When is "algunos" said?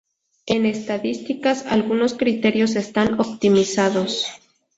1.67-2.15